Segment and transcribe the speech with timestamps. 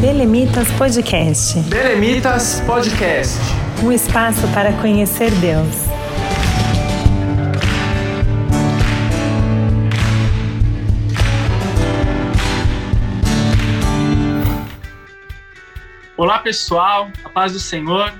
[0.00, 1.60] Belemitas Podcast.
[1.68, 3.38] Belemitas Podcast.
[3.84, 5.76] Um espaço para conhecer Deus.
[16.16, 18.10] Olá pessoal, a paz do Senhor.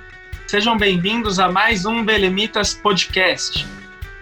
[0.46, 3.66] Sejam bem-vindos a mais um Belemitas Podcast.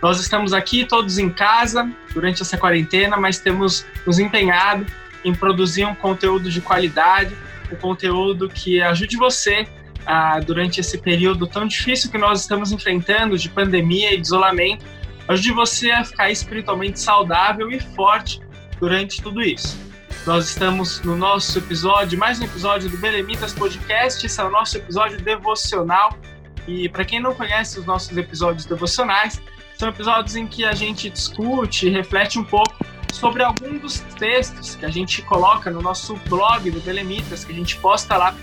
[0.01, 4.87] Nós estamos aqui todos em casa durante essa quarentena, mas temos nos empenhado
[5.25, 7.37] em produzir um conteúdo de qualidade,
[7.73, 9.67] um conteúdo que ajude você
[10.07, 14.85] ah, durante esse período tão difícil que nós estamos enfrentando de pandemia e de isolamento,
[15.29, 18.41] ajude você a ficar espiritualmente saudável e forte
[18.81, 19.79] durante tudo isso.
[20.27, 24.77] Nós estamos no nosso episódio, mais um episódio do Belemitas Podcast, esse é o nosso
[24.77, 26.19] episódio devocional.
[26.67, 29.41] E para quem não conhece os nossos episódios devocionais,
[29.79, 34.85] são episódios em que a gente discute reflete um pouco sobre algum dos textos que
[34.85, 38.35] a gente coloca no nosso blog do Belemitas, que a gente posta lá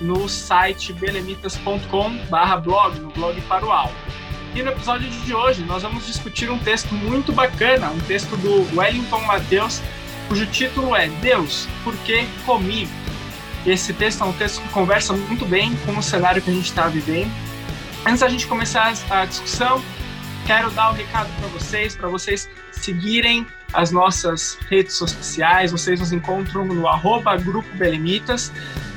[0.00, 3.94] no site belemitas.com/blog, no blog para o alto.
[4.54, 8.76] E no episódio de hoje nós vamos discutir um texto muito bacana, um texto do
[8.76, 9.80] Wellington Mateus,
[10.28, 12.90] cujo título é Deus, por que comigo?
[13.64, 16.66] Esse texto é um texto que conversa muito bem com o cenário que a gente
[16.66, 17.30] está vivendo.
[18.06, 19.82] Antes da gente começar a discussão,
[20.46, 26.12] quero dar um recado para vocês, para vocês seguirem as nossas redes sociais, vocês nos
[26.12, 28.50] encontram no arroba Grupo Belemitas.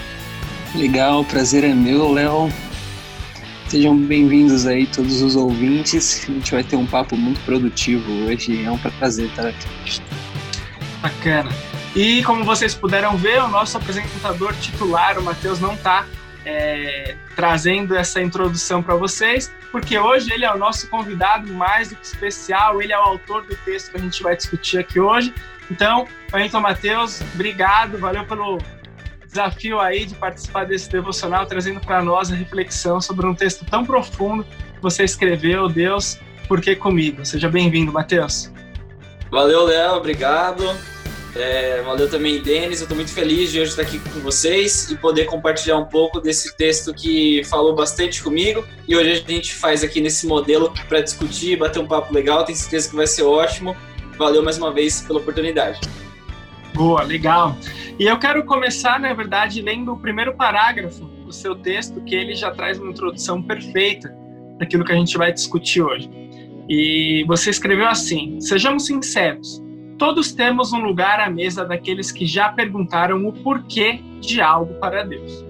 [0.75, 2.52] Legal, o prazer é meu, Léo.
[3.69, 6.25] Sejam bem-vindos aí todos os ouvintes.
[6.28, 8.65] A gente vai ter um papo muito produtivo hoje.
[8.65, 10.00] É um prazer estar aqui.
[11.03, 11.50] Bacana.
[11.94, 16.06] E como vocês puderam ver, o nosso apresentador titular, o Matheus, não está
[16.44, 21.97] é, trazendo essa introdução para vocês, porque hoje ele é o nosso convidado mais do
[21.97, 25.34] que especial, ele é o autor do texto que a gente vai discutir aqui hoje.
[25.69, 28.59] Então, Wellington Matheus, obrigado, valeu pelo
[29.36, 33.84] desafio aí de participar desse devocional, trazendo para nós a reflexão sobre um texto tão
[33.84, 37.24] profundo que você escreveu, Deus, por que comigo?
[37.24, 38.50] Seja bem-vindo, Mateus.
[39.30, 40.64] Valeu, Léo, obrigado.
[41.34, 42.80] É, valeu também, Denis.
[42.80, 46.19] Eu estou muito feliz de hoje estar aqui com vocês e poder compartilhar um pouco
[46.19, 48.64] desse texto que falou bastante comigo.
[48.88, 52.42] E hoje a gente faz aqui nesse modelo para discutir, bater um papo legal.
[52.44, 53.76] Tenho certeza que vai ser ótimo.
[54.16, 55.78] Valeu mais uma vez pela oportunidade.
[56.76, 57.56] Boa, legal.
[57.98, 62.34] E eu quero começar, na verdade, lendo o primeiro parágrafo do seu texto, que ele
[62.34, 64.14] já traz uma introdução perfeita
[64.59, 66.10] daquilo que a gente vai discutir hoje.
[66.69, 69.62] E você escreveu assim: Sejamos sinceros,
[69.97, 75.03] todos temos um lugar à mesa daqueles que já perguntaram o porquê de algo para
[75.03, 75.47] Deus.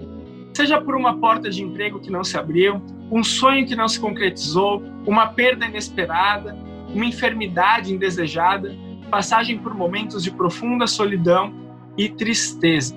[0.55, 3.99] Seja por uma porta de emprego que não se abriu, um sonho que não se
[3.99, 6.57] concretizou, uma perda inesperada,
[6.95, 8.77] uma enfermidade indesejada,
[9.07, 11.53] passagem por momentos de profunda solidão
[11.97, 12.95] e tristeza.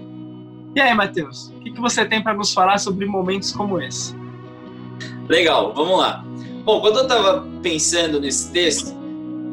[0.75, 4.15] E aí, Matheus, o que, que você tem para nos falar sobre momentos como esse?
[5.27, 6.23] Legal, vamos lá.
[6.63, 8.95] Bom, quando eu estava pensando nesse texto,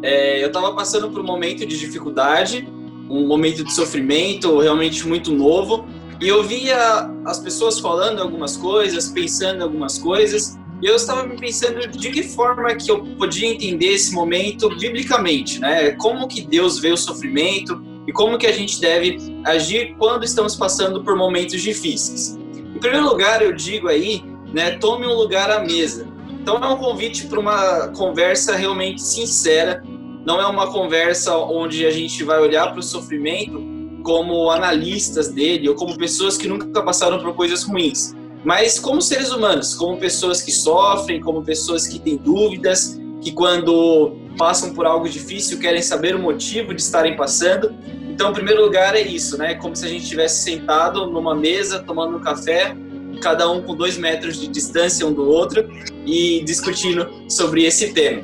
[0.02, 2.68] é, eu estava passando por um momento de dificuldade,
[3.08, 5.86] um momento de sofrimento realmente muito novo,
[6.20, 11.86] e eu via as pessoas falando algumas coisas, pensando algumas coisas, e eu estava pensando
[11.88, 15.92] de que forma que eu podia entender esse momento biblicamente, né?
[15.92, 20.54] Como que Deus vê o sofrimento e como que a gente deve agir quando estamos
[20.54, 22.38] passando por momentos difíceis.
[22.74, 26.06] Em primeiro lugar, eu digo aí, né, tome um lugar à mesa.
[26.40, 29.82] Então é um convite para uma conversa realmente sincera,
[30.26, 33.64] não é uma conversa onde a gente vai olhar para o sofrimento
[34.04, 38.14] como analistas dele ou como pessoas que nunca passaram por coisas ruins
[38.46, 44.16] mas como seres humanos, como pessoas que sofrem, como pessoas que têm dúvidas, que quando
[44.38, 47.74] passam por algo difícil querem saber o motivo de estarem passando.
[48.08, 49.56] Então, em primeiro lugar, é isso, né?
[49.56, 52.76] Como se a gente estivesse sentado numa mesa, tomando um café,
[53.20, 55.68] cada um com dois metros de distância um do outro
[56.06, 58.22] e discutindo sobre esse tema.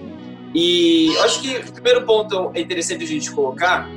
[0.54, 3.90] E acho que o primeiro ponto é interessante a gente colocar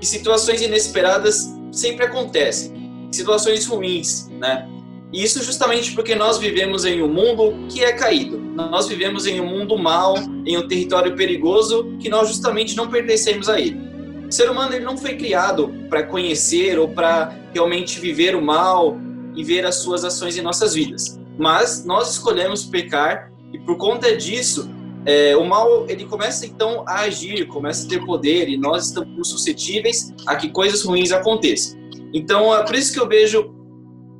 [0.00, 4.68] que situações inesperadas sempre acontecem, situações ruins, né?
[5.12, 8.38] Isso justamente porque nós vivemos em um mundo que é caído.
[8.38, 13.48] Nós vivemos em um mundo mau, em um território perigoso que nós justamente não pertencemos
[13.48, 13.88] a ele.
[14.28, 18.98] O ser humano ele não foi criado para conhecer ou para realmente viver o mal
[19.34, 21.18] e ver as suas ações em nossas vidas.
[21.38, 24.70] Mas nós escolhemos pecar e por conta disso
[25.06, 29.30] é, o mal ele começa então a agir, começa a ter poder e nós estamos
[29.30, 31.78] suscetíveis a que coisas ruins aconteçam.
[32.12, 33.54] Então é por isso que eu vejo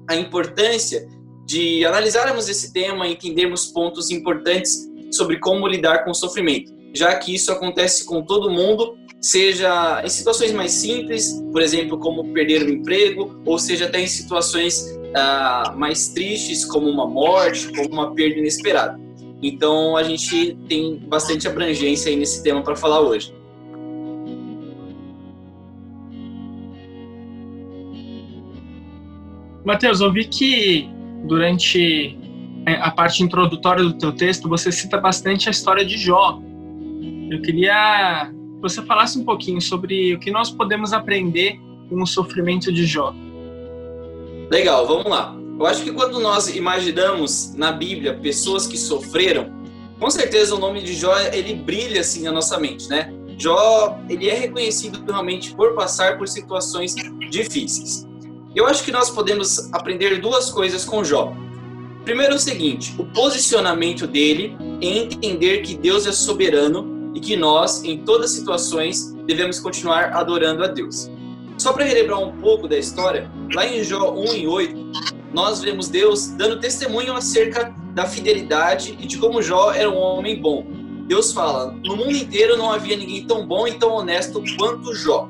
[0.08, 1.08] a importância
[1.46, 7.14] de analisarmos esse tema e entendermos pontos importantes sobre como lidar com o sofrimento, já
[7.16, 12.62] que isso acontece com todo mundo, seja em situações mais simples, por exemplo, como perder
[12.62, 18.14] o emprego, ou seja até em situações uh, mais tristes, como uma morte, como uma
[18.14, 19.00] perda inesperada.
[19.42, 23.32] Então a gente tem bastante abrangência aí nesse tema para falar hoje.
[29.68, 30.88] Mateus, eu vi que
[31.24, 32.18] durante
[32.64, 36.40] é, a parte introdutória do teu texto você cita bastante a história de Jó.
[37.30, 41.60] Eu queria que você falasse um pouquinho sobre o que nós podemos aprender
[41.90, 43.14] com o sofrimento de Jó.
[44.50, 45.36] Legal, vamos lá.
[45.58, 49.52] Eu acho que quando nós imaginamos na Bíblia pessoas que sofreram,
[50.00, 53.12] com certeza o nome de Jó ele brilha assim na nossa mente, né?
[53.36, 56.94] Jó ele é reconhecido realmente por passar por situações
[57.28, 58.07] difíceis.
[58.54, 61.34] Eu acho que nós podemos aprender duas coisas com Jó.
[62.04, 67.84] Primeiro, o seguinte: o posicionamento dele em entender que Deus é soberano e que nós,
[67.84, 71.10] em todas as situações, devemos continuar adorando a Deus.
[71.58, 74.92] Só para relembrar um pouco da história, lá em Jó 1 e 8,
[75.34, 80.40] nós vemos Deus dando testemunho acerca da fidelidade e de como Jó era um homem
[80.40, 80.64] bom.
[81.06, 85.28] Deus fala: no mundo inteiro não havia ninguém tão bom e tão honesto quanto Jó.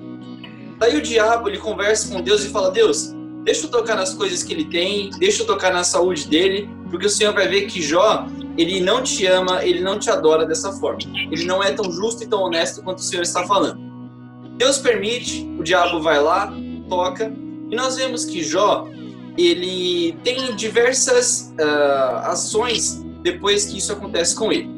[0.79, 3.13] Daí o diabo ele conversa com Deus e fala: Deus,
[3.45, 7.07] deixa eu tocar nas coisas que ele tem, deixa eu tocar na saúde dele, porque
[7.07, 8.27] o Senhor vai ver que Jó,
[8.57, 11.01] ele não te ama, ele não te adora dessa forma.
[11.31, 13.81] Ele não é tão justo e tão honesto quanto o Senhor está falando.
[14.57, 16.53] Deus permite, o diabo vai lá,
[16.89, 17.33] toca,
[17.71, 18.89] e nós vemos que Jó,
[19.37, 24.69] ele tem diversas uh, ações depois que isso acontece com ele.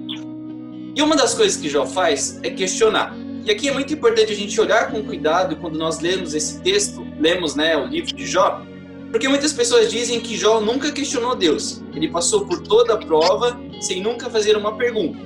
[0.94, 3.14] E uma das coisas que Jó faz é questionar.
[3.44, 7.06] E aqui é muito importante a gente olhar com cuidado quando nós lemos esse texto,
[7.18, 8.62] lemos né, o livro de Jó,
[9.10, 11.82] porque muitas pessoas dizem que Jó nunca questionou Deus.
[11.94, 15.18] Ele passou por toda a prova sem nunca fazer uma pergunta.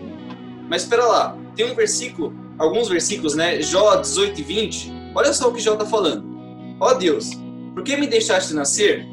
[0.69, 3.61] Mas espera lá, tem um versículo, alguns versículos, né?
[3.61, 4.93] Jó 18 e 20.
[5.15, 6.25] Olha só o que Jó está falando.
[6.81, 7.31] Ó oh Deus,
[7.75, 9.07] por que me deixaste nascer?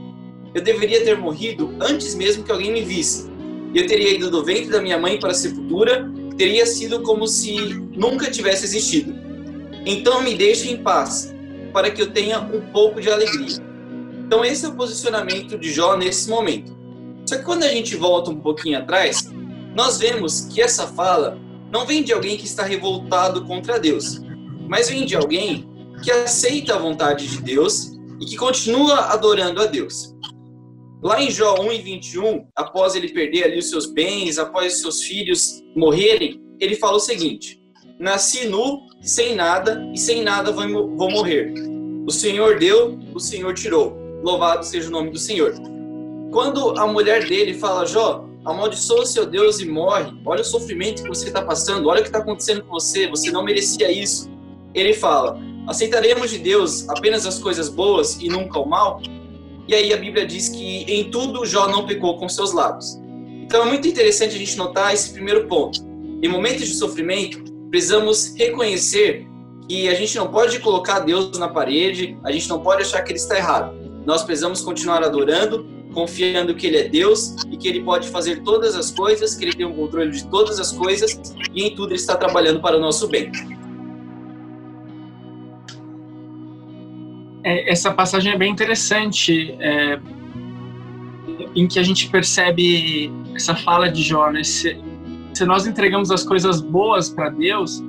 [0.54, 3.30] Eu deveria ter morrido antes mesmo que alguém me visse.
[3.74, 7.56] Eu teria ido do ventre da minha mãe para a sepultura teria sido como se
[7.96, 9.14] nunca tivesse existido.
[9.86, 11.34] Então me deixe em paz,
[11.74, 13.58] para que eu tenha um pouco de alegria.
[14.26, 16.78] Então esse é o posicionamento de Jó nesse momento.
[17.26, 19.30] Só que quando a gente volta um pouquinho atrás,
[19.76, 21.38] nós vemos que essa fala
[21.72, 24.22] não vem de alguém que está revoltado contra Deus,
[24.68, 25.70] mas vem de alguém
[26.04, 30.16] que aceita a vontade de Deus e que continua adorando a Deus.
[31.02, 35.02] Lá em Jó 1 e 21, após ele perder ali os seus bens, após seus
[35.02, 37.60] filhos morrerem, ele fala o seguinte:
[38.00, 41.54] Nasci nu, sem nada, e sem nada vou, morrer.
[42.08, 43.98] O Senhor deu, o Senhor tirou.
[44.22, 45.56] Louvado seja o nome do Senhor.
[46.32, 51.02] Quando a mulher dele fala, Jó, amaldiçoa o seu Deus e morre, olha o sofrimento
[51.02, 54.30] que você está passando, olha o que está acontecendo com você, você não merecia isso.
[54.74, 59.02] Ele fala, aceitaremos de Deus apenas as coisas boas e nunca o mal?
[59.68, 63.00] E aí a Bíblia diz que em tudo Jó não pecou com seus lábios.
[63.44, 65.80] Então é muito interessante a gente notar esse primeiro ponto.
[66.22, 69.28] Em momentos de sofrimento, precisamos reconhecer
[69.68, 73.12] que a gente não pode colocar Deus na parede, a gente não pode achar que
[73.12, 73.74] ele está errado.
[74.06, 78.76] Nós precisamos continuar adorando, confiando que ele é Deus e que ele pode fazer todas
[78.76, 81.20] as coisas, que ele tem o controle de todas as coisas
[81.54, 83.32] e em tudo ele está trabalhando para o nosso bem.
[87.44, 90.00] É, essa passagem é bem interessante, é,
[91.56, 94.44] em que a gente percebe essa fala de Jó, né?
[94.44, 94.78] se,
[95.34, 97.84] se nós entregamos as coisas boas para Deus,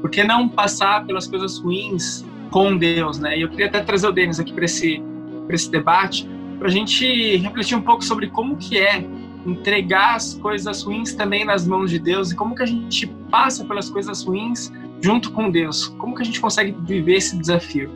[0.00, 3.38] por que não passar pelas coisas ruins com Deus, né?
[3.38, 5.02] E eu queria até trazer o Denis aqui para esse,
[5.48, 9.04] esse debate, para a gente refletir um pouco sobre como que é
[9.46, 13.64] entregar as coisas ruins também nas mãos de Deus e como que a gente passa
[13.64, 15.88] pelas coisas ruins junto com Deus.
[15.98, 17.90] Como que a gente consegue viver esse desafio?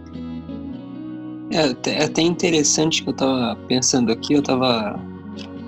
[1.50, 5.00] É, até interessante que eu estava pensando aqui, eu estava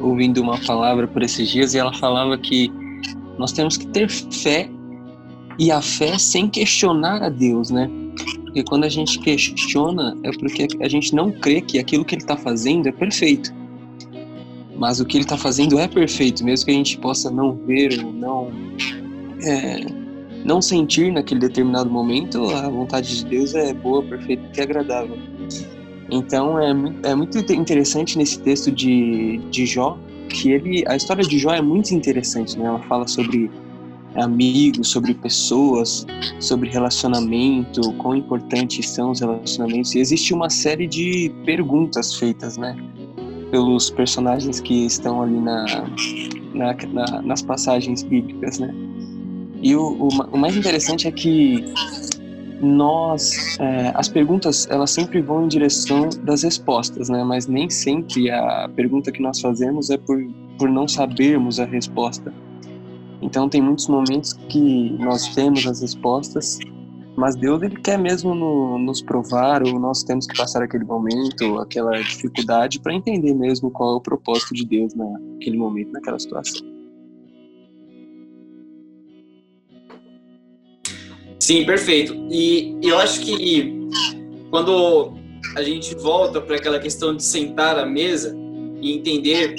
[0.01, 2.71] ouvindo uma palavra por esses dias e ela falava que
[3.39, 4.69] nós temos que ter fé
[5.59, 7.91] e a fé sem questionar a Deus, né?
[8.45, 12.23] Porque quando a gente questiona, é porque a gente não crê que aquilo que ele
[12.23, 13.53] está fazendo é perfeito.
[14.77, 18.03] Mas o que ele está fazendo é perfeito, mesmo que a gente possa não ver
[18.05, 18.51] ou não,
[19.45, 19.85] é,
[20.45, 25.19] não sentir naquele determinado momento, a vontade de Deus é boa, perfeita e agradável.
[26.11, 26.71] Então é,
[27.11, 29.99] é muito interessante nesse texto de, de Jó,
[30.29, 32.67] que ele, a história de Jó é muito interessante, né?
[32.67, 33.51] Ela fala sobre
[34.15, 36.07] amigos, sobre pessoas,
[36.41, 39.95] sobre relacionamento, quão importantes são os relacionamentos.
[39.95, 42.77] E existe uma série de perguntas feitas, né,
[43.51, 45.65] pelos personagens que estão ali na,
[46.55, 48.75] na, na nas passagens bíblicas, né.
[49.63, 51.73] E o, o, o mais interessante é que
[52.61, 58.31] nós, é, as perguntas, elas sempre vão em direção das respostas, né, mas nem sempre
[58.31, 60.23] a pergunta que nós fazemos é por,
[60.59, 62.33] por não sabermos a resposta
[63.23, 66.59] então tem muitos momentos que nós temos as respostas,
[67.17, 71.59] mas Deus ele quer mesmo no, nos provar ou nós temos que passar aquele momento,
[71.59, 76.70] aquela dificuldade para entender mesmo qual é o propósito de Deus naquele momento, naquela situação.
[81.41, 82.15] Sim, perfeito.
[82.31, 83.89] E eu acho que
[84.51, 85.15] quando
[85.57, 88.37] a gente volta para aquela questão de sentar à mesa
[88.81, 89.55] e entender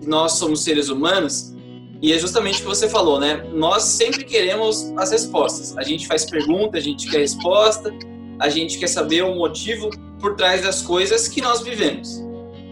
[0.00, 1.54] que nós somos seres humanos,
[2.02, 3.46] e é justamente o que você falou, né?
[3.54, 5.78] Nós sempre queremos as respostas.
[5.78, 7.94] A gente faz pergunta, a gente quer resposta,
[8.40, 9.88] a gente quer saber o motivo
[10.20, 12.20] por trás das coisas que nós vivemos.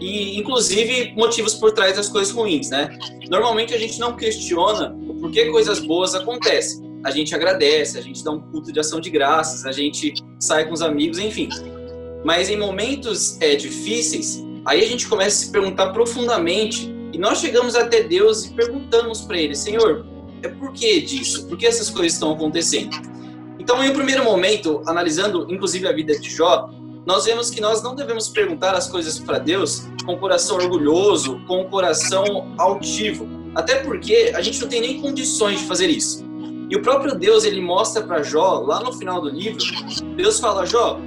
[0.01, 2.89] E, inclusive, motivos por trás das coisas ruins, né?
[3.29, 6.90] Normalmente a gente não questiona o porquê coisas boas acontecem.
[7.03, 10.65] A gente agradece, a gente dá um culto de ação de graças, a gente sai
[10.67, 11.49] com os amigos, enfim.
[12.23, 17.39] Mas em momentos é, difíceis, aí a gente começa a se perguntar profundamente e nós
[17.39, 20.05] chegamos até Deus e perguntamos para Ele, Senhor,
[20.43, 21.47] é por que disso?
[21.47, 22.95] Por que essas coisas estão acontecendo?
[23.59, 26.69] Então, em um primeiro momento, analisando inclusive a vida de Jó,
[27.05, 31.39] nós vemos que nós não devemos perguntar as coisas para Deus com o coração orgulhoso,
[31.47, 36.30] com o coração altivo, até porque a gente não tem nem condições de fazer isso.
[36.71, 39.61] E o próprio Deus ele mostra para Jó lá no final do livro,
[40.15, 41.01] Deus fala Jó,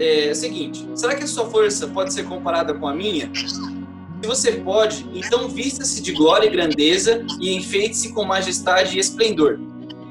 [0.00, 3.30] é, é o seguinte, será que a sua força pode ser comparada com a minha?
[3.32, 9.60] Se você pode, então vista-se de glória e grandeza e enfeite-se com majestade e esplendor.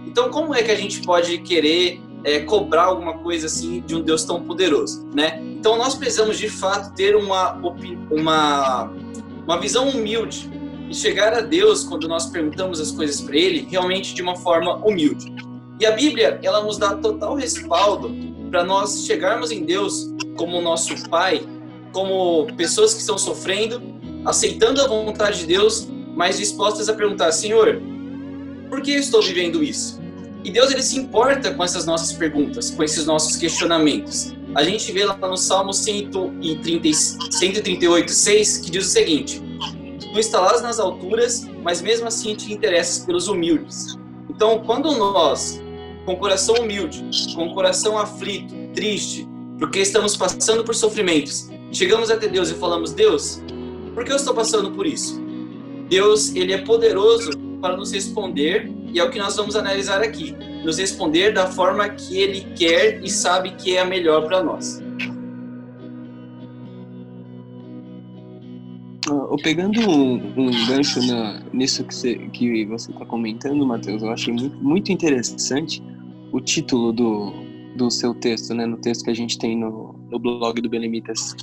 [0.08, 4.02] Então, como é que a gente pode querer é, cobrar alguma coisa assim de um
[4.02, 5.42] Deus tão poderoso, né?
[5.42, 7.54] Então, nós precisamos de fato ter uma,
[8.10, 8.92] uma,
[9.46, 10.50] uma visão humilde
[10.92, 14.76] e chegar a Deus quando nós perguntamos as coisas para Ele realmente de uma forma
[14.86, 15.34] humilde.
[15.80, 18.16] E a Bíblia, ela nos dá total respaldo
[18.52, 21.42] para nós chegarmos em Deus como nosso Pai,
[21.92, 23.82] como pessoas que estão sofrendo
[24.26, 27.82] aceitando a vontade de Deus, mas dispostas a perguntar: Senhor,
[28.70, 30.00] por que eu estou vivendo isso?
[30.44, 34.34] E Deus ele se importa com essas nossas perguntas, com esses nossos questionamentos.
[34.56, 39.42] A gente vê lá no Salmo 130, 138, 6, que diz o seguinte:
[40.12, 43.98] Tu instalás nas alturas, mas mesmo assim te interessas pelos humildes.
[44.30, 45.62] Então, quando nós,
[46.06, 47.04] com coração humilde,
[47.36, 49.28] com coração aflito, triste,
[49.58, 53.42] porque estamos passando por sofrimentos, chegamos até Deus e falamos: Deus,
[53.94, 55.22] por que eu estou passando por isso?
[55.88, 60.36] Deus, ele é poderoso para nos responder e é o que nós vamos analisar aqui.
[60.64, 64.82] Nos responder da forma que ele quer e sabe que é a melhor para nós.
[69.10, 74.12] Uh, pegando um, um gancho na, nisso que você que você está comentando, Matheus, eu
[74.12, 75.82] achei muito, muito interessante
[76.32, 77.34] o título do,
[77.76, 81.36] do seu texto, né, no texto que a gente tem no, no blog do Belemitas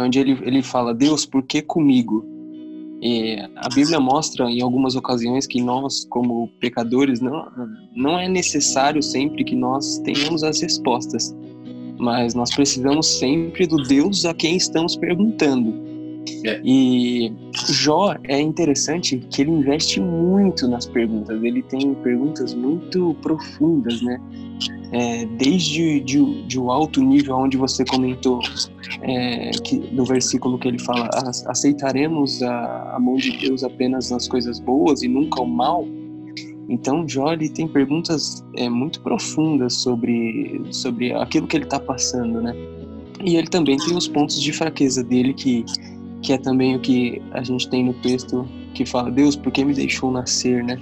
[0.00, 2.24] onde ele, ele fala, Deus, por que comigo?
[3.00, 7.46] E a Bíblia mostra em algumas ocasiões que nós, como pecadores, não,
[7.94, 11.34] não é necessário sempre que nós tenhamos as respostas,
[11.98, 15.91] mas nós precisamos sempre do Deus a quem estamos perguntando.
[16.44, 16.60] É.
[16.64, 17.32] E
[17.68, 24.20] Jó é interessante que ele investe muito nas perguntas, ele tem perguntas muito profundas, né?
[24.92, 28.40] é, desde de, de, o alto nível onde você comentou
[29.00, 31.08] é, que, no versículo que ele fala
[31.46, 35.86] aceitaremos a, a, mão de Deus apenas nas coisas boas e nunca o mal
[36.68, 42.42] então Jó ele tem perguntas é, muito profundas sobre sobre aquilo que ele está passando
[42.42, 42.54] né
[43.24, 45.64] e ele também tem os pontos de fraqueza dele que
[46.22, 49.64] que é também o que a gente tem no texto que fala Deus por que
[49.64, 50.80] me deixou nascer né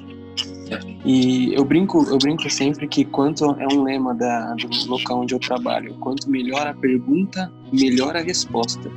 [1.04, 5.34] e eu brinco, eu brinco sempre que quanto é um lema da, do local onde
[5.34, 8.90] eu trabalho, quanto melhor a pergunta, melhor a resposta.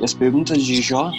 [0.00, 1.10] E as perguntas de Jó,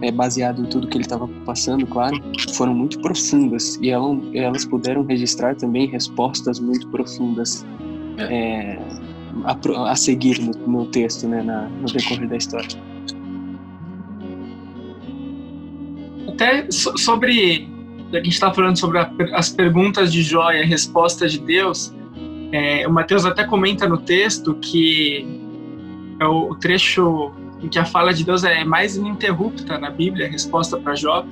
[0.00, 2.16] é, baseado em tudo que ele estava passando, claro,
[2.54, 7.66] foram muito profundas e elas, elas puderam registrar também respostas muito profundas.
[8.18, 8.78] É,
[9.44, 12.95] a, a seguir no, no, texto, né, na, no decorrer da história.
[16.36, 17.66] Até so, sobre,
[18.12, 21.94] a gente está falando sobre a, as perguntas de Jó e a resposta de Deus,
[22.52, 25.26] é, o Mateus até comenta no texto que
[26.20, 30.26] é o, o trecho em que a fala de Deus é mais ininterrupta na Bíblia,
[30.26, 31.26] a resposta para Jó.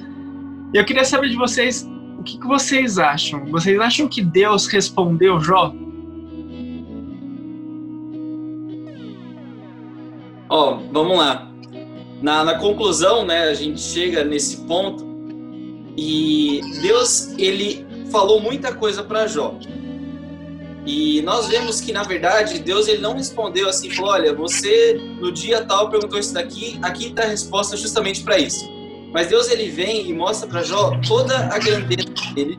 [0.72, 1.86] Eu queria saber de vocês
[2.18, 3.44] o que, que vocês acham.
[3.46, 5.70] Vocês acham que Deus respondeu Jó?
[10.48, 11.53] Ó, oh, vamos lá.
[12.24, 15.04] Na, na conclusão, né, a gente chega nesse ponto
[15.94, 19.58] e Deus ele falou muita coisa para Jó.
[20.86, 25.30] E nós vemos que, na verdade, Deus ele não respondeu assim, falou, olha, você no
[25.30, 28.66] dia tal perguntou isso daqui, aqui está a resposta justamente para isso.
[29.12, 32.58] Mas Deus ele vem e mostra para Jó toda a grandeza dele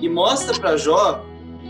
[0.00, 1.22] e mostra para Jó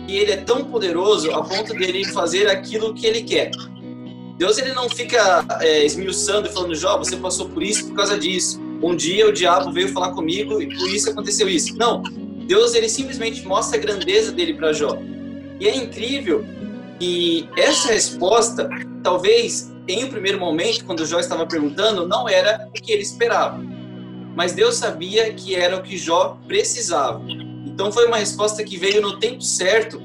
[0.06, 3.50] que ele é tão poderoso a ponto dele fazer aquilo que ele quer.
[4.36, 8.18] Deus ele não fica é, esmiuçando e falando, Jó, você passou por isso por causa
[8.18, 8.60] disso.
[8.82, 11.74] Um dia o diabo veio falar comigo e por isso aconteceu isso.
[11.76, 12.02] Não,
[12.46, 14.98] Deus ele simplesmente mostra a grandeza dele para Jó.
[15.58, 16.44] E é incrível
[16.98, 18.68] que essa resposta,
[19.02, 23.58] talvez em um primeiro momento, quando Jó estava perguntando, não era o que ele esperava.
[24.34, 27.22] Mas Deus sabia que era o que Jó precisava.
[27.66, 30.00] Então foi uma resposta que veio no tempo certo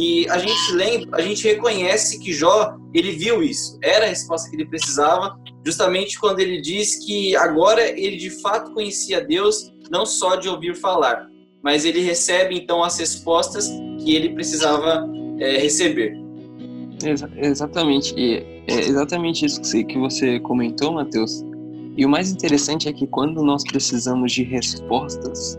[0.00, 3.76] e a gente lembra, a gente reconhece que Jó, ele viu isso.
[3.82, 5.36] Era a resposta que ele precisava,
[5.66, 10.76] justamente quando ele diz que agora ele de fato conhecia Deus, não só de ouvir
[10.76, 11.26] falar,
[11.64, 15.04] mas ele recebe então as respostas que ele precisava
[15.40, 16.16] é, receber.
[17.04, 18.36] Exa exatamente, e
[18.68, 21.42] é exatamente isso que você, comentou, Matheus.
[21.96, 25.58] E o mais interessante é que quando nós precisamos de respostas,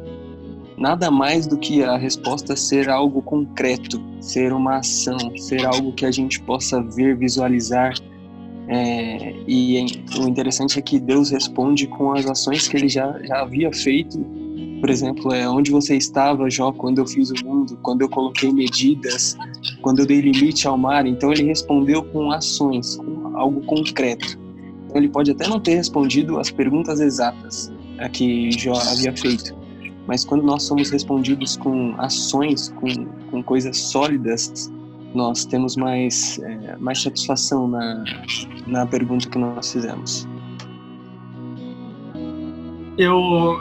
[0.79, 6.05] nada mais do que a resposta ser algo concreto, ser uma ação, ser algo que
[6.05, 7.93] a gente possa ver, visualizar.
[8.67, 9.83] É, e
[10.19, 14.19] o interessante é que Deus responde com as ações que ele já, já havia feito
[14.79, 18.51] por exemplo, é onde você estava, Jó, quando eu fiz o mundo, quando eu coloquei
[18.51, 19.37] medidas,
[19.81, 21.05] quando eu dei limite ao mar.
[21.05, 24.39] Então ele respondeu com ações, com algo concreto.
[24.85, 29.53] Então ele pode até não ter respondido as perguntas exatas a que Jó havia feito,
[30.09, 34.73] mas quando nós somos respondidos com ações, com, com coisas sólidas,
[35.13, 38.03] nós temos mais, é, mais satisfação na,
[38.65, 40.27] na pergunta que nós fizemos.
[42.97, 43.59] Eu,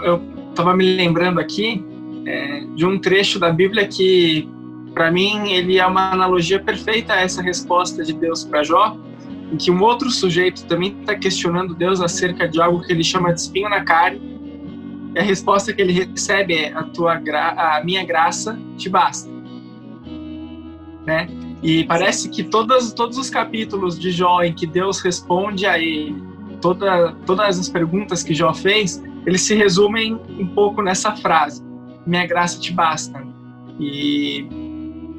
[0.48, 1.84] estava me lembrando aqui
[2.24, 4.48] é, de um trecho da Bíblia que,
[4.94, 8.96] para mim, ele é uma analogia perfeita a essa resposta de Deus para Jó,
[9.52, 13.34] em que um outro sujeito também está questionando Deus acerca de algo que ele chama
[13.34, 14.38] de espinho na carne,
[15.18, 19.28] e a resposta que ele recebe é: a tua gra a minha graça te basta,
[21.04, 21.28] né?
[21.61, 26.22] E parece que todas, todos os capítulos de Jó em que Deus responde a ele,
[26.61, 31.64] toda, todas as perguntas que Jó fez, eles se resumem um pouco nessa frase:
[32.07, 33.20] minha graça te basta.
[33.81, 34.46] E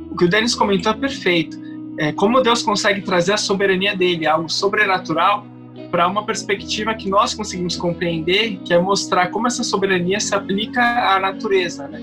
[0.09, 1.59] o que o Denis comentou é perfeito.
[1.97, 5.45] É como Deus consegue trazer a soberania dele, algo sobrenatural,
[5.91, 10.81] para uma perspectiva que nós conseguimos compreender, que é mostrar como essa soberania se aplica
[10.81, 12.01] à natureza, né?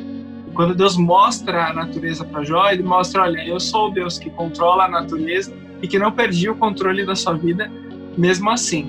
[0.55, 4.31] Quando Deus mostra a natureza para Jó, ele mostra, olha, eu sou o Deus que
[4.31, 7.71] controla a natureza e que não perdi o controle da sua vida
[8.17, 8.87] mesmo assim.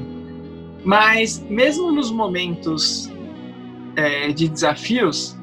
[0.86, 3.12] Mas mesmo nos momentos
[3.98, 5.38] é, de desafios,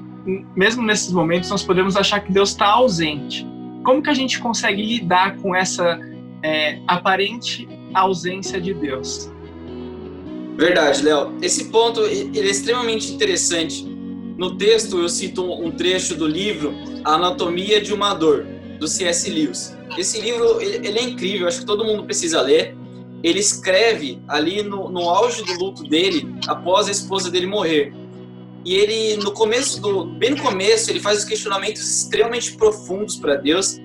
[0.57, 3.47] mesmo nesses momentos, nós podemos achar que Deus está ausente.
[3.85, 6.01] Como que a gente consegue lidar com essa
[6.43, 9.31] é, aparente ausência de Deus?
[10.57, 11.37] Verdade, Léo.
[11.43, 13.85] Esse ponto ele é extremamente interessante.
[14.37, 16.73] No texto eu cito um trecho do livro
[17.05, 18.47] A Anatomia de uma Dor,
[18.79, 19.31] do C.S.
[19.31, 19.77] Lewis.
[19.97, 22.77] Esse livro ele é incrível, acho que todo mundo precisa ler
[23.25, 27.91] ele escreve ali no, no auge do luto dele, após a esposa dele morrer.
[28.67, 30.05] E ele, no começo do.
[30.05, 33.79] Bem no começo, ele faz os questionamentos extremamente profundos para Deus.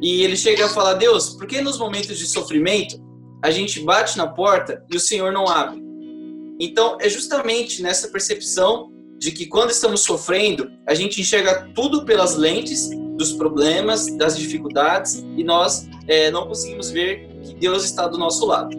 [0.00, 3.00] E ele chega a falar: Deus, por que nos momentos de sofrimento
[3.40, 5.80] a gente bate na porta e o Senhor não abre?
[6.64, 12.36] Então, é justamente nessa percepção de que quando estamos sofrendo, a gente enxerga tudo pelas
[12.36, 18.16] lentes dos problemas, das dificuldades, e nós é, não conseguimos ver que Deus está do
[18.16, 18.76] nosso lado.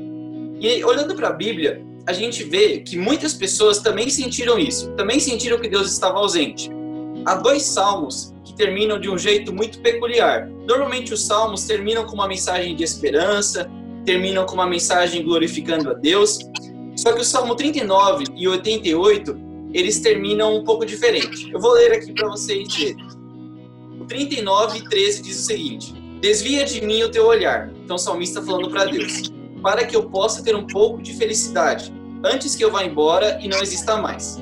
[0.62, 5.20] E olhando para a Bíblia, a gente vê que muitas pessoas também sentiram isso, também
[5.20, 6.70] sentiram que Deus estava ausente.
[7.26, 10.48] Há dois salmos que terminam de um jeito muito peculiar.
[10.66, 13.70] Normalmente os salmos terminam com uma mensagem de esperança,
[14.06, 16.40] terminam com uma mensagem glorificando a Deus.
[17.04, 19.36] Só que o Salmo 39 e 88,
[19.74, 21.52] eles terminam um pouco diferente.
[21.52, 23.06] Eu vou ler aqui para vocês verem.
[24.00, 27.70] O 39 e 13 diz o seguinte: Desvia de mim o teu olhar.
[27.84, 31.94] Então o salmista falando para Deus, para que eu possa ter um pouco de felicidade
[32.24, 34.40] antes que eu vá embora e não exista mais.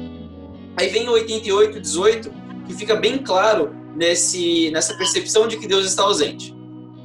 [0.77, 2.31] Aí vem o 88, 18,
[2.67, 6.55] que fica bem claro nesse, nessa percepção de que Deus está ausente.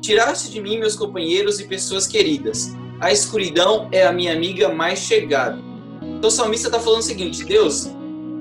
[0.03, 2.77] Tiraste de mim meus companheiros e pessoas queridas.
[3.01, 5.59] A escuridão é a minha amiga mais chegada.
[6.03, 7.91] Então o salmista está falando o seguinte: Deus,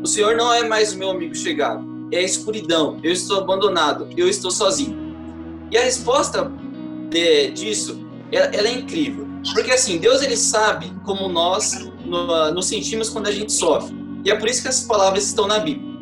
[0.02, 2.98] o Senhor não é mais o meu amigo chegado, é a escuridão.
[3.04, 5.06] Eu estou abandonado, eu estou sozinho.
[5.72, 6.52] E a resposta
[7.10, 8.00] de, disso,
[8.32, 11.89] ela, ela, é incrível, porque assim Deus ele sabe como nós
[12.54, 13.96] nos sentimos quando a gente sofre.
[14.24, 15.94] E é por isso que essas palavras estão na Bíblia.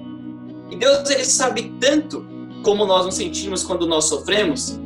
[0.69, 2.25] E Deus ele sabe tanto
[2.63, 4.79] como nós nos sentimos quando nós sofremos,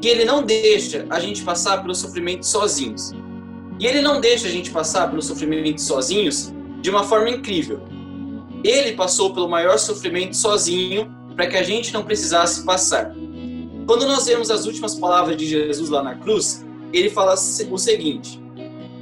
[0.00, 3.12] que ele não deixa a gente passar pelo sofrimento sozinhos.
[3.78, 7.80] E ele não deixa a gente passar pelo sofrimento sozinhos de uma forma incrível.
[8.64, 13.14] Ele passou pelo maior sofrimento sozinho para que a gente não precisasse passar.
[13.86, 18.40] Quando nós vemos as últimas palavras de Jesus lá na cruz, ele fala o seguinte: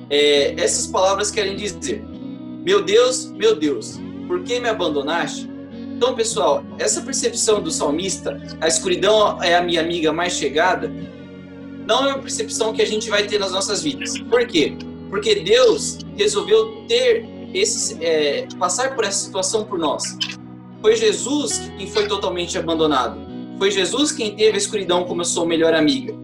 [0.08, 2.04] é, essas palavras querem dizer:
[2.64, 5.50] Meu Deus, meu Deus, por que me abandonaste?
[5.98, 10.88] Então, pessoal, essa percepção do salmista, a escuridão é a minha amiga mais chegada,
[11.88, 14.16] não é uma percepção que a gente vai ter nas nossas vidas.
[14.16, 14.76] Por quê?
[15.10, 20.16] Porque Deus resolveu ter esse, é, passar por essa situação por nós.
[20.80, 23.18] Foi Jesus quem foi totalmente abandonado.
[23.58, 26.14] Foi Jesus quem teve a escuridão como sua melhor amiga.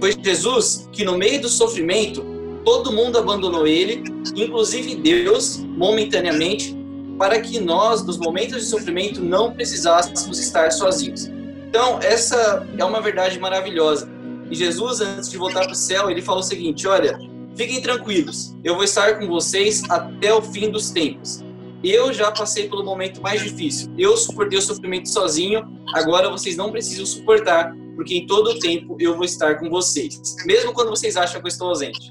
[0.00, 2.26] Foi Jesus que, no meio do sofrimento,
[2.64, 4.02] todo mundo abandonou ele,
[4.34, 6.79] inclusive Deus, momentaneamente,
[7.20, 11.26] para que nós, nos momentos de sofrimento, não precisássemos estar sozinhos.
[11.68, 14.10] Então, essa é uma verdade maravilhosa.
[14.50, 17.18] E Jesus, antes de voltar para o céu, ele falou o seguinte: Olha,
[17.54, 21.44] fiquem tranquilos, eu vou estar com vocês até o fim dos tempos.
[21.84, 23.92] Eu já passei pelo momento mais difícil.
[23.98, 28.96] Eu suportei o sofrimento sozinho, agora vocês não precisam suportar, porque em todo o tempo
[28.98, 32.10] eu vou estar com vocês, mesmo quando vocês acham que eu estou ausente.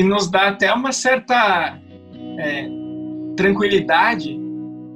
[0.00, 1.78] E nos dá até uma certa
[2.38, 2.66] é,
[3.36, 4.40] tranquilidade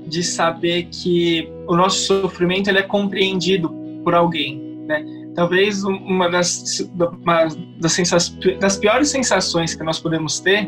[0.07, 3.69] de saber que o nosso sofrimento ele é compreendido
[4.03, 5.05] por alguém, né?
[5.35, 10.67] Talvez uma das, uma das, sensações, das piores sensações que nós podemos ter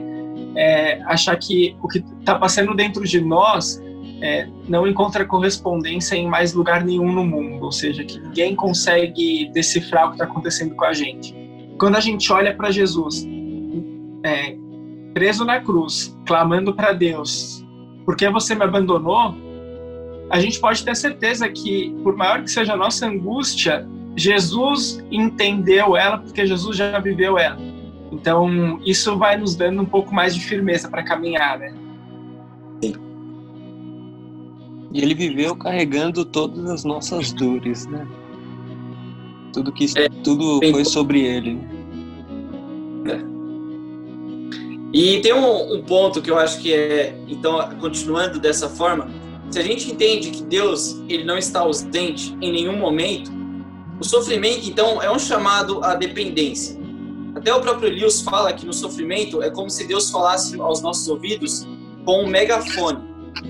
[0.54, 3.82] é achar que o que está passando dentro de nós
[4.20, 9.50] é, não encontra correspondência em mais lugar nenhum no mundo, ou seja, que ninguém consegue
[9.54, 11.34] decifrar o que está acontecendo com a gente.
[11.78, 13.26] Quando a gente olha para Jesus
[14.26, 14.56] é,
[15.14, 17.64] preso na cruz, clamando para Deus,
[18.04, 19.34] porque você me abandonou,
[20.28, 25.96] a gente pode ter certeza que, por maior que seja a nossa angústia, Jesus entendeu
[25.96, 27.58] ela porque Jesus já viveu ela.
[28.10, 31.72] Então, isso vai nos dando um pouco mais de firmeza para caminhar, né?
[32.82, 32.94] Sim.
[34.92, 38.06] E ele viveu carregando todas as nossas dores, né?
[39.52, 41.75] Tudo que é, tudo foi sobre ele.
[44.96, 49.10] E tem um, um, ponto que eu acho que é, então, continuando dessa forma,
[49.50, 53.30] se a gente entende que Deus ele não está ausente em nenhum momento,
[54.00, 56.80] o sofrimento, então, é um chamado à dependência.
[57.34, 61.06] Até o próprio Lewis fala que no sofrimento é como se Deus falasse aos nossos
[61.08, 61.68] ouvidos
[62.06, 63.04] com um megafone.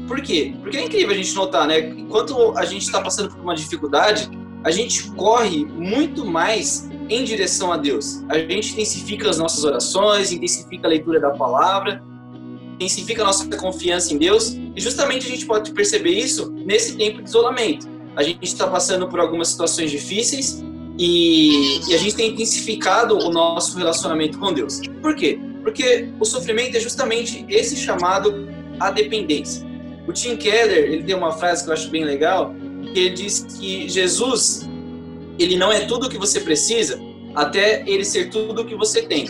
[0.08, 0.52] Por quê?
[0.60, 1.78] Porque é incrível a gente notar, né?
[1.78, 4.28] Enquanto a gente está passando por uma dificuldade,
[4.66, 8.24] a gente corre muito mais em direção a Deus.
[8.28, 12.02] A gente intensifica as nossas orações, intensifica a leitura da palavra,
[12.74, 17.22] intensifica a nossa confiança em Deus, e justamente a gente pode perceber isso nesse tempo
[17.22, 17.86] de isolamento.
[18.16, 20.64] A gente está passando por algumas situações difíceis
[20.98, 24.80] e, e, a gente tem intensificado o nosso relacionamento com Deus.
[25.00, 25.38] Por quê?
[25.62, 28.48] Porque o sofrimento é justamente esse chamado
[28.80, 29.64] à dependência.
[30.08, 32.52] O Tim Keller, ele tem uma frase que eu acho bem legal,
[32.96, 34.66] que ele diz que Jesus
[35.38, 36.98] ele não é tudo o que você precisa
[37.34, 39.28] até ele ser tudo o que você tem.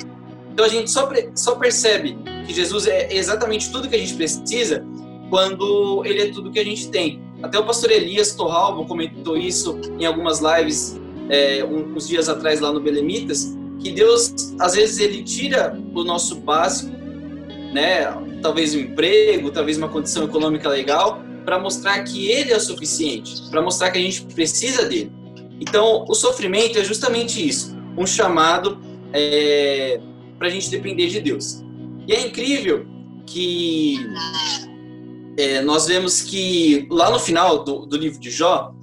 [0.53, 4.87] Então a gente só, só percebe que Jesus é exatamente tudo que a gente precisa
[5.29, 7.21] quando ele é tudo que a gente tem.
[7.43, 10.97] Até o pastor Elias Torralvo comentou isso em algumas lives
[11.29, 16.37] é, uns dias atrás lá no Belemitas, que Deus às vezes ele tira o nosso
[16.37, 16.93] básico,
[17.75, 18.07] né?
[18.41, 23.49] Talvez um emprego, talvez uma condição econômica legal, para mostrar que ele é o suficiente,
[23.51, 25.13] para mostrar que a gente precisa dele.
[25.61, 28.81] Então, o sofrimento é justamente isso, um chamado
[29.13, 30.01] é,
[30.37, 31.65] para a gente depender de Deus.
[32.07, 32.85] E é incrível
[33.25, 33.97] que
[35.39, 38.75] é, nós vemos que lá no final do, do, livro de Jó,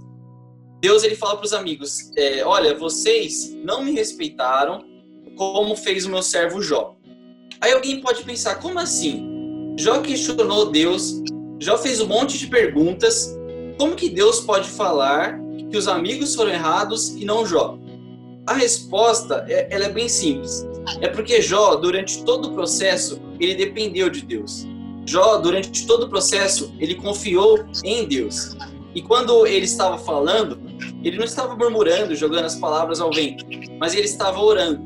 [0.81, 4.85] Deus ele fala para os amigos: é, Olha, vocês não me respeitaram
[5.35, 6.95] como fez o meu servo Jó.
[7.59, 9.75] Aí alguém pode pensar: como assim?
[9.77, 11.21] Jó questionou Deus,
[11.63, 13.33] Jó fez um monte de perguntas
[13.77, 15.39] como que Deus pode falar
[15.71, 17.77] que os amigos foram errados e não Jó?
[18.45, 20.67] A resposta é, ela é bem simples.
[20.99, 24.67] É porque Jó, durante todo o processo, ele dependeu de Deus.
[25.05, 28.57] Jó, durante todo o processo, ele confiou em Deus.
[28.93, 30.59] E quando ele estava falando,
[31.01, 33.45] ele não estava murmurando, jogando as palavras ao vento,
[33.79, 34.81] mas ele estava orando.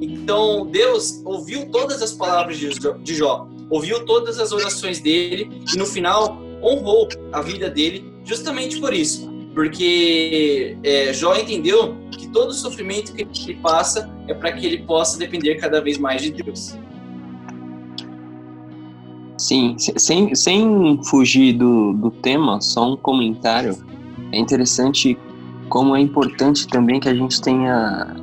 [0.00, 5.86] Então, Deus ouviu todas as palavras de Jó, ouviu todas as orações dele e no
[5.86, 9.32] final honrou a vida dele justamente por isso.
[9.54, 15.16] Porque é, Jó entendeu que todo sofrimento que ele passa é para que ele possa
[15.18, 16.76] depender cada vez mais de Deus.
[19.38, 23.76] Sim, sem, sem fugir do, do tema, só um comentário.
[24.32, 25.18] É interessante
[25.68, 28.16] como é importante também que a gente tenha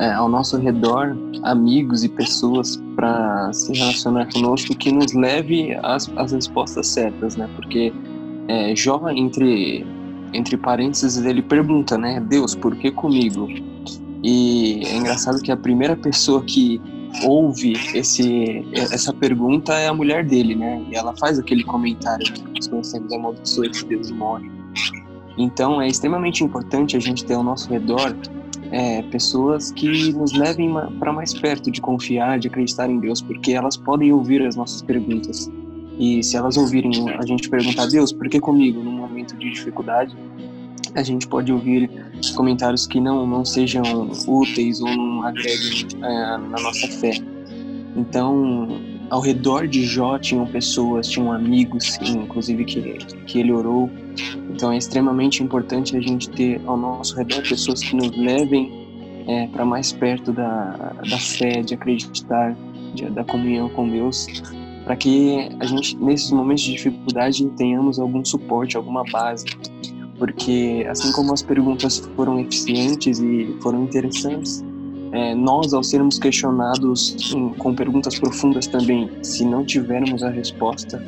[0.00, 6.10] é, ao nosso redor amigos e pessoas para se relacionar conosco que nos leve às,
[6.16, 7.48] às respostas certas, né?
[7.54, 7.92] Porque
[8.48, 9.86] é, Jó, entre,
[10.32, 12.18] entre parênteses, ele pergunta, né?
[12.18, 13.46] Deus, por que comigo?
[14.22, 16.80] E é engraçado que a primeira pessoa que
[17.22, 20.82] ouve esse, essa pergunta é a mulher dele, né?
[20.90, 24.50] E ela faz aquele comentário que nós conhecemos, amaldiçoa esse Deus morre.
[25.36, 28.14] Então é extremamente importante a gente ter ao nosso redor
[28.70, 33.52] é, pessoas que nos levem para mais perto de confiar, de acreditar em Deus, porque
[33.52, 35.50] elas podem ouvir as nossas perguntas.
[35.98, 38.82] E se elas ouvirem a gente perguntar, Deus, por que comigo?
[38.82, 40.16] Num momento de dificuldade,
[40.94, 41.90] a gente pode ouvir
[42.34, 43.82] comentários que não, não sejam
[44.26, 47.12] úteis ou não agreguem é, na nossa fé.
[47.96, 48.68] Então,
[49.10, 52.80] ao redor de Jó tinham pessoas, tinham amigos, inclusive que,
[53.26, 53.90] que ele orou.
[54.60, 58.70] Então é extremamente importante a gente ter ao nosso redor pessoas que nos levem
[59.26, 62.54] é, para mais perto da, da fé, de acreditar,
[62.94, 64.26] de, da comunhão com Deus,
[64.84, 69.46] para que a gente, nesses momentos de dificuldade, tenhamos algum suporte, alguma base.
[70.18, 74.62] Porque assim como as perguntas foram eficientes e foram interessantes,
[75.12, 81.02] é, nós, ao sermos questionados em, com perguntas profundas também, se não tivermos a resposta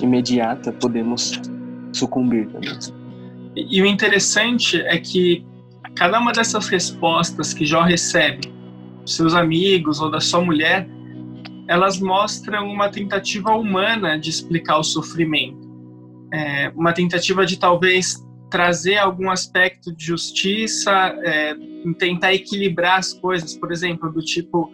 [0.00, 1.40] imediata, podemos
[1.96, 2.78] sucumbir também.
[3.56, 5.44] E, e o interessante é que
[5.94, 8.52] cada uma dessas respostas que Jó recebe,
[9.02, 10.88] dos seus amigos ou da sua mulher,
[11.68, 15.64] elas mostram uma tentativa humana de explicar o sofrimento.
[16.32, 20.90] É, uma tentativa de talvez trazer algum aspecto de justiça,
[21.24, 21.54] é,
[21.98, 24.70] tentar equilibrar as coisas, por exemplo, do tipo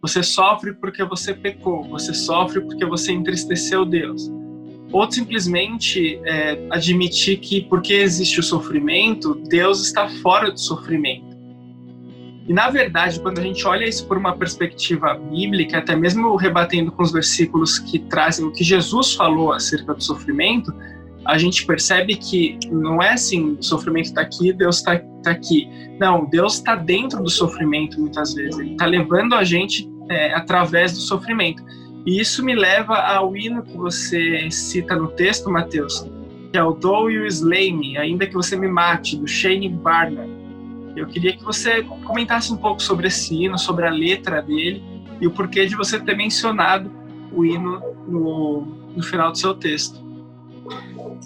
[0.00, 4.30] você sofre porque você pecou, você sofre porque você entristeceu Deus.
[4.94, 11.34] Ou simplesmente é, admitir que porque existe o sofrimento, Deus está fora do sofrimento.
[12.46, 16.92] E na verdade, quando a gente olha isso por uma perspectiva bíblica, até mesmo rebatendo
[16.92, 20.72] com os versículos que trazem o que Jesus falou acerca do sofrimento,
[21.24, 25.68] a gente percebe que não é assim, o sofrimento está aqui, Deus está tá aqui.
[25.98, 28.60] Não, Deus está dentro do sofrimento muitas vezes.
[28.60, 31.64] Ele está levando a gente é, através do sofrimento.
[32.06, 36.06] E isso me leva ao hino que você cita no texto, Mateus,
[36.52, 40.28] que é o Though You Slay Me, Ainda Que Você Me Mate, do Shane Barner.
[40.94, 44.82] Eu queria que você comentasse um pouco sobre esse hino, sobre a letra dele
[45.20, 46.90] e o porquê de você ter mencionado
[47.32, 50.04] o hino no, no final do seu texto.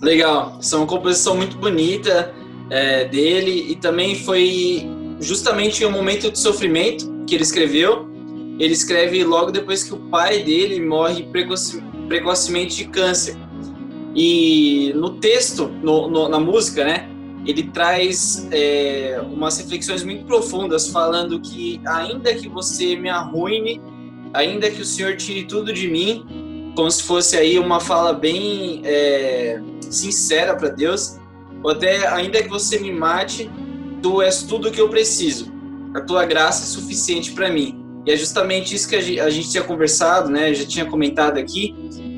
[0.01, 2.35] Legal, é uma composição muito bonita
[2.71, 4.88] é, dele e também foi
[5.21, 8.08] justamente em um momento de sofrimento que ele escreveu.
[8.59, 13.37] Ele escreve logo depois que o pai dele morre precoce, precocemente de câncer.
[14.14, 17.09] E no texto, no, no, na música, né,
[17.47, 23.81] ele traz é, umas reflexões muito profundas, falando que ainda que você me arruine,
[24.35, 28.83] ainda que o Senhor tire tudo de mim, como se fosse aí uma fala bem
[28.85, 31.18] é, sincera para Deus,
[31.62, 33.51] ou até ainda que você me mate,
[34.03, 35.53] tu és tudo o que eu preciso.
[35.94, 37.78] A tua graça é suficiente para mim.
[38.09, 40.55] E é justamente isso que a gente tinha conversado, né?
[40.55, 41.77] Já tinha comentado aqui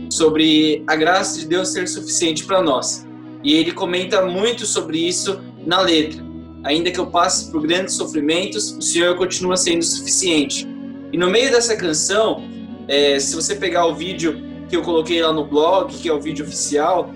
[0.09, 3.05] sobre a graça de Deus ser suficiente para nós.
[3.43, 6.25] E ele comenta muito sobre isso na letra.
[6.63, 10.65] Ainda que eu passe por grandes sofrimentos, o Senhor continua sendo suficiente.
[11.13, 12.49] E no meio dessa canção,
[12.87, 16.21] é, se você pegar o vídeo que eu coloquei lá no blog, que é o
[16.21, 17.11] vídeo oficial,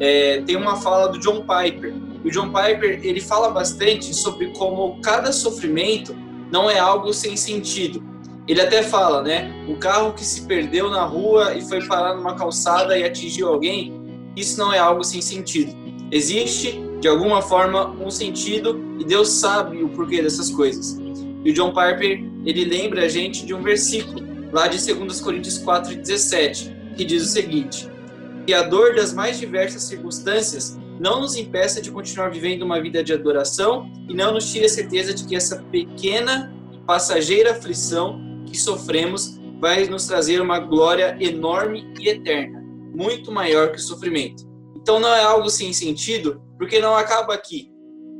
[0.00, 1.94] é, tem uma fala do John Piper.
[2.24, 6.12] O John Piper ele fala bastante sobre como cada sofrimento
[6.50, 8.15] não é algo sem sentido.
[8.48, 9.52] Ele até fala, né?
[9.68, 13.92] O carro que se perdeu na rua e foi parar numa calçada e atingiu alguém,
[14.36, 15.74] isso não é algo sem sentido.
[16.12, 20.96] Existe, de alguma forma, um sentido e Deus sabe o porquê dessas coisas.
[21.44, 25.58] E o John Piper, ele lembra a gente de um versículo lá de 2 Coríntios
[25.58, 27.88] 4, 17, que diz o seguinte:
[28.46, 33.02] que a dor das mais diversas circunstâncias não nos impeça de continuar vivendo uma vida
[33.02, 38.25] de adoração e não nos tire a certeza de que essa pequena e passageira aflição
[38.46, 42.62] que sofremos vai nos trazer uma glória enorme e eterna,
[42.94, 44.46] muito maior que o sofrimento.
[44.76, 47.70] Então não é algo sem sentido, porque não acaba aqui,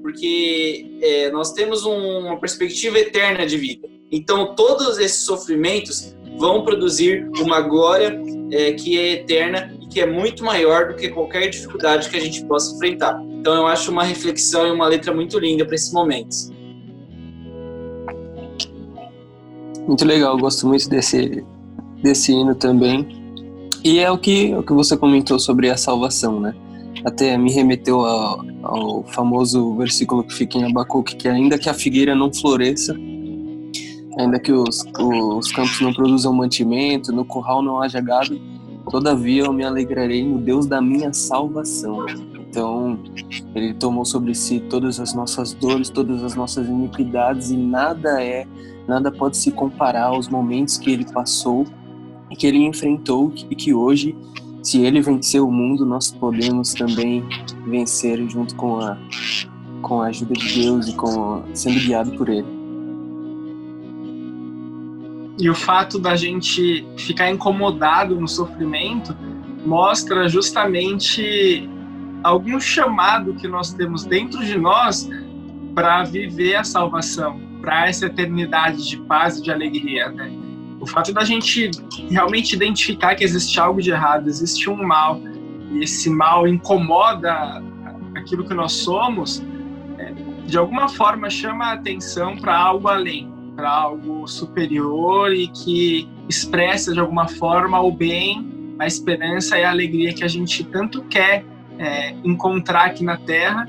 [0.02, 3.88] porque é, nós temos um, uma perspectiva eterna de vida.
[4.10, 10.06] Então todos esses sofrimentos vão produzir uma glória é, que é eterna e que é
[10.06, 13.20] muito maior do que qualquer dificuldade que a gente possa enfrentar.
[13.30, 16.50] Então eu acho uma reflexão e uma letra muito linda para esses momentos.
[19.86, 21.44] Muito legal, gosto muito desse,
[22.02, 23.06] desse hino também.
[23.84, 26.54] E é o que, o que você comentou sobre a salvação, né?
[27.04, 31.74] Até me remeteu ao, ao famoso versículo que fica em Abacuque, que ainda que a
[31.74, 32.96] figueira não floresça,
[34.18, 38.40] ainda que os, os campos não produzam mantimento, no curral não haja gado,
[38.90, 42.06] todavia eu me alegrarei no Deus da minha salvação.
[42.34, 42.98] Então,
[43.54, 48.46] ele tomou sobre si todas as nossas dores, todas as nossas iniquidades e nada é,
[48.86, 51.66] nada pode se comparar aos momentos que ele passou
[52.30, 54.16] e que ele enfrentou e que hoje,
[54.62, 57.24] se ele venceu o mundo, nós podemos também
[57.66, 58.96] vencer junto com a
[59.86, 62.46] com a ajuda de Deus e com sendo guiado por ele.
[65.38, 69.16] E o fato da gente ficar incomodado no sofrimento
[69.64, 71.68] mostra justamente
[72.24, 75.08] algum chamado que nós temos dentro de nós
[75.74, 80.08] para viver a salvação, para essa eternidade de paz e de alegria.
[80.08, 80.30] Né?
[80.78, 81.68] O fato da gente
[82.08, 85.20] realmente identificar que existe algo de errado, existe um mal,
[85.72, 87.60] e esse mal incomoda
[88.14, 89.42] aquilo que nós somos,
[89.98, 90.12] é,
[90.46, 96.92] de alguma forma chama a atenção para algo além para algo superior e que expressa
[96.92, 101.42] de alguma forma o bem, a esperança e a alegria que a gente tanto quer
[101.78, 103.66] é, encontrar aqui na Terra.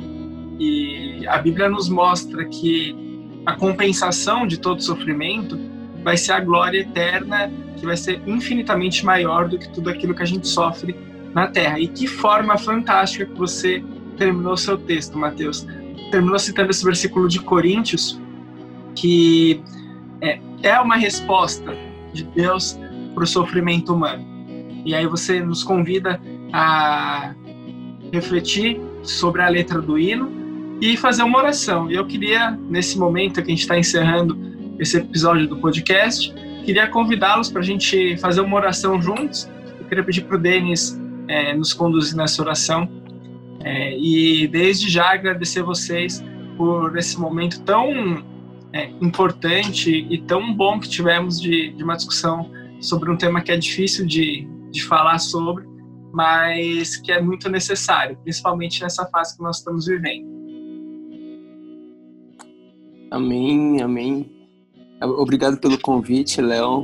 [0.59, 3.06] E a Bíblia nos mostra que
[3.47, 5.57] a compensação de todo sofrimento
[6.03, 10.21] vai ser a glória eterna, que vai ser infinitamente maior do que tudo aquilo que
[10.21, 10.93] a gente sofre
[11.33, 11.79] na Terra.
[11.79, 13.81] E que forma fantástica que você
[14.17, 15.65] terminou seu texto, Mateus.
[16.11, 18.19] Terminou citando esse versículo de Coríntios,
[18.93, 19.63] que
[20.19, 21.73] é, é uma resposta
[22.11, 22.77] de Deus
[23.15, 24.27] para o sofrimento humano.
[24.83, 26.19] E aí você nos convida
[26.51, 27.33] a
[28.11, 30.36] refletir sobre a letra do hino
[30.81, 31.89] e fazer uma oração.
[31.89, 34.37] E eu queria, nesse momento que a gente está encerrando
[34.79, 39.49] esse episódio do podcast, queria convidá-los para a gente fazer uma oração juntos.
[39.79, 42.89] Eu queria pedir para o Denis é, nos conduzir nessa oração.
[43.63, 46.23] É, e desde já agradecer vocês
[46.55, 48.23] por esse momento tão
[48.71, 53.51] é, importante e tão bom que tivemos de, de, uma discussão sobre um tema que
[53.51, 55.65] é difícil de, de falar sobre,
[56.13, 60.36] mas que é muito necessário, principalmente nessa fase que nós estamos vivendo.
[63.11, 64.29] Amém, amém.
[65.01, 66.83] Obrigado pelo convite, Léo.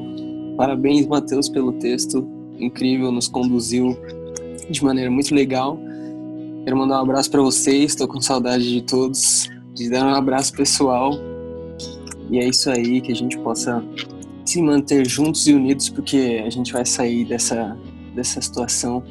[0.58, 2.28] Parabéns, Matheus, pelo texto
[2.60, 3.98] incrível, nos conduziu
[4.70, 5.78] de maneira muito legal.
[6.64, 10.54] Quero mandar um abraço para vocês, estou com saudade de todos, de dar um abraço
[10.54, 11.14] pessoal
[12.30, 13.84] e é isso aí, que a gente possa
[14.46, 17.78] se manter juntos e unidos, porque a gente vai sair dessa,
[18.16, 19.04] dessa situação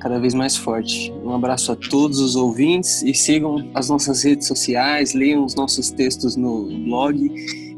[0.00, 1.12] cada vez mais forte.
[1.24, 5.90] Um abraço a todos os ouvintes e sigam as nossas redes sociais, leiam os nossos
[5.90, 7.30] textos no blog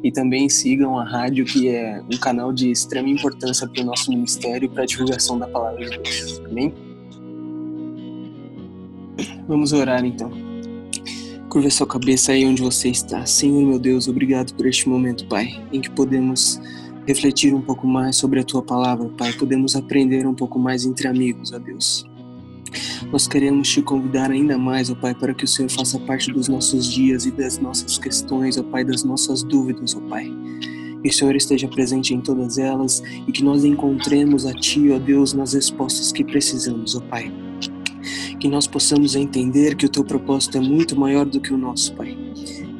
[0.02, 4.10] e também sigam a rádio, que é um canal de extrema importância para o nosso
[4.10, 6.40] ministério para a divulgação da palavra de Deus.
[6.46, 6.72] Amém?
[9.46, 10.30] Vamos orar então.
[11.48, 13.26] Curva sua cabeça aí onde você está.
[13.26, 16.60] Senhor, meu Deus, obrigado por este momento, Pai, em que podemos
[17.06, 19.32] refletir um pouco mais sobre a tua palavra, Pai.
[19.34, 22.10] Podemos aprender um pouco mais entre amigos, ó Deus.
[23.10, 26.48] Nós queremos te convidar ainda mais, ó Pai, para que o Senhor faça parte dos
[26.48, 30.32] nossos dias e das nossas questões, ó Pai, das nossas dúvidas, ó Pai.
[31.02, 34.98] Que o Senhor esteja presente em todas elas e que nós encontremos a Ti, ó
[34.98, 37.32] Deus, nas respostas que precisamos, ó Pai
[38.42, 41.94] que nós possamos entender que o teu propósito é muito maior do que o nosso,
[41.94, 42.18] Pai.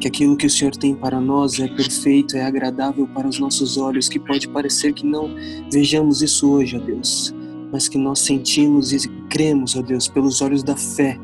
[0.01, 3.77] Que aquilo que o Senhor tem para nós é perfeito, é agradável para os nossos
[3.77, 5.33] olhos, que pode parecer que não
[5.71, 7.33] vejamos isso hoje, ó Deus,
[7.73, 11.19] mas que nós sentimos e cremos, ó Deus, pelos olhos da fé,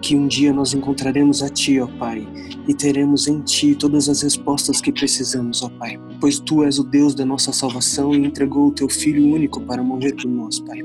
[0.00, 2.26] que um dia nós encontraremos a Ti, ó Pai,
[2.68, 6.84] e teremos em Ti todas as respostas que precisamos, ó Pai, pois Tu és o
[6.84, 10.78] Deus da nossa salvação e entregou o Teu Filho único para morrer por nós, Pai.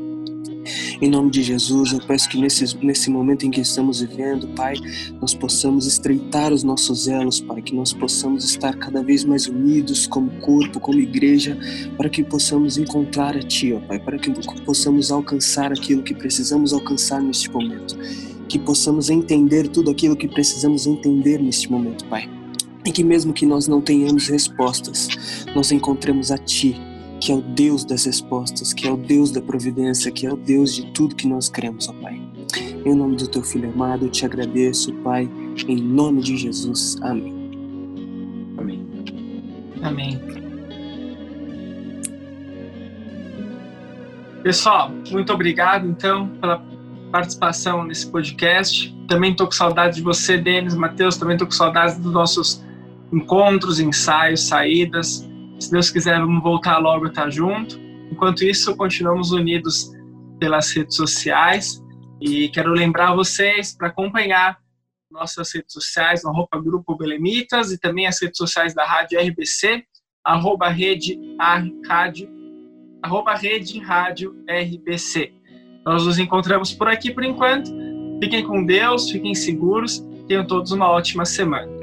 [1.01, 4.75] Em nome de Jesus, eu peço que nesse, nesse momento em que estamos vivendo, Pai,
[5.19, 10.07] nós possamos estreitar os nossos elos, Pai, que nós possamos estar cada vez mais unidos
[10.07, 11.57] como corpo, como igreja,
[11.97, 14.31] para que possamos encontrar a Ti, ó Pai, para que
[14.63, 17.97] possamos alcançar aquilo que precisamos alcançar neste momento.
[18.47, 22.29] que possamos entender tudo aquilo que precisamos entender neste momento, Pai.
[22.85, 25.07] E que mesmo que nós não tenhamos respostas,
[25.55, 26.79] nós encontremos a Ti,
[27.23, 30.35] que é o Deus das respostas, que é o Deus da providência, que é o
[30.35, 32.21] Deus de tudo que nós cremos, ó Pai.
[32.85, 35.29] Em nome do Teu Filho amado, eu te agradeço, Pai,
[35.65, 36.97] em nome de Jesus.
[37.01, 37.33] Amém.
[38.57, 38.85] Amém.
[39.81, 40.21] Amém.
[44.43, 46.61] Pessoal, muito obrigado então pela
[47.09, 48.93] participação nesse podcast.
[49.07, 52.61] Também estou com saudade de você, Denis, Matheus, também estou com saudade dos nossos
[53.13, 55.25] encontros, ensaios, saídas.
[55.63, 57.79] Se Deus quiser, vamos voltar logo a estar junto.
[58.11, 59.89] Enquanto isso, continuamos unidos
[60.37, 61.81] pelas redes sociais
[62.19, 64.57] e quero lembrar vocês para acompanhar
[65.09, 69.85] nossas redes sociais no arroba Grupo Belemitas e também as redes sociais da Rádio RBC,
[70.21, 71.17] arroba Rede
[71.87, 72.29] Rádio,
[73.01, 75.31] arroba Rede Rádio RBC.
[75.85, 77.71] Nós nos encontramos por aqui por enquanto.
[78.21, 81.82] Fiquem com Deus, fiquem seguros, tenham todos uma ótima semana.